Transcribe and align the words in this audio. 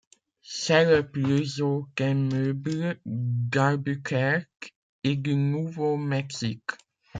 C'est 0.41 0.85
le 0.85 1.07
plus 1.07 1.61
haut 1.61 1.87
immeuble 1.99 2.99
d'Albuquerque 3.05 4.73
et 5.03 5.15
du 5.15 5.35
Nouveau-Mexique. 5.35 6.71